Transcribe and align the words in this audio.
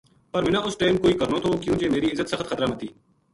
پر 0.31 0.41
مَنا 0.45 0.59
اُس 0.65 0.75
ٹیم 0.81 0.95
کوئی 1.01 1.13
کرنو 1.19 1.37
تھو 1.43 1.51
کیوں 1.61 1.75
جے 1.79 1.87
میری 1.93 2.09
عزت 2.13 2.27
سخت 2.31 2.45
خطرا 2.49 2.65
ما 2.69 2.75
تھی 2.79 2.87